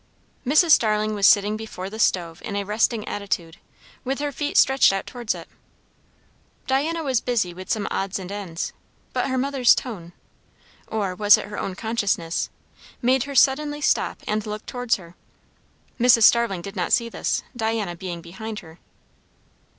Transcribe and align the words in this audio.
Mrs. 0.47 0.71
Starling 0.71 1.13
was 1.13 1.27
sitting 1.27 1.55
before 1.55 1.87
the 1.87 1.99
stove 1.99 2.41
in 2.43 2.55
a 2.55 2.63
resting 2.63 3.07
attitude, 3.07 3.57
with 4.03 4.17
her 4.17 4.31
feet 4.31 4.57
stretched 4.57 4.91
out 4.91 5.05
towards 5.05 5.35
it. 5.35 5.47
Diana 6.65 7.03
was 7.03 7.21
busy 7.21 7.53
with 7.53 7.69
some 7.69 7.87
odds 7.91 8.17
and 8.17 8.31
ends, 8.31 8.73
but 9.13 9.27
her 9.27 9.37
mother's 9.37 9.75
tone 9.75 10.13
or 10.87 11.13
was 11.13 11.37
it 11.37 11.45
her 11.49 11.59
own 11.59 11.75
consciousness? 11.75 12.49
made 12.99 13.25
her 13.25 13.35
suddenly 13.35 13.79
stop 13.79 14.23
and 14.27 14.47
look 14.47 14.65
towards 14.65 14.95
her. 14.95 15.13
Mrs. 15.99 16.23
Starling 16.23 16.63
did 16.63 16.75
not 16.75 16.91
see 16.91 17.07
this, 17.07 17.43
Diana 17.55 17.95
being 17.95 18.21
behind 18.21 18.57
her. 18.61 18.79